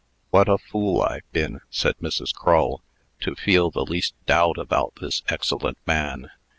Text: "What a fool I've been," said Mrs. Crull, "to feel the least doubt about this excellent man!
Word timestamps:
"What 0.31 0.49
a 0.49 0.57
fool 0.57 1.03
I've 1.03 1.31
been," 1.31 1.61
said 1.69 1.95
Mrs. 2.01 2.33
Crull, 2.33 2.81
"to 3.19 3.35
feel 3.35 3.69
the 3.69 3.85
least 3.85 4.15
doubt 4.25 4.57
about 4.57 4.93
this 4.99 5.21
excellent 5.29 5.77
man! 5.85 6.31